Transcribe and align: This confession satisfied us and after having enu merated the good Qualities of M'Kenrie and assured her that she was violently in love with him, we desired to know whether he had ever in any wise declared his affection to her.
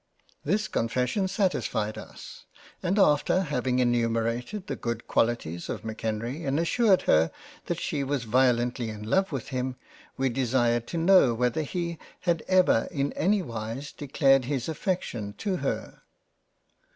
This 0.43 0.67
confession 0.67 1.27
satisfied 1.27 1.95
us 1.95 2.45
and 2.81 2.97
after 2.97 3.43
having 3.43 3.77
enu 3.77 4.09
merated 4.09 4.65
the 4.65 4.75
good 4.75 5.05
Qualities 5.07 5.69
of 5.69 5.85
M'Kenrie 5.85 6.43
and 6.43 6.59
assured 6.59 7.03
her 7.03 7.29
that 7.67 7.79
she 7.79 8.03
was 8.03 8.23
violently 8.23 8.89
in 8.89 9.03
love 9.07 9.31
with 9.31 9.49
him, 9.49 9.75
we 10.17 10.29
desired 10.29 10.87
to 10.87 10.97
know 10.97 11.35
whether 11.35 11.61
he 11.61 11.99
had 12.21 12.41
ever 12.47 12.87
in 12.89 13.13
any 13.13 13.43
wise 13.43 13.91
declared 13.91 14.45
his 14.45 14.67
affection 14.67 15.33
to 15.33 15.57
her. 15.57 16.01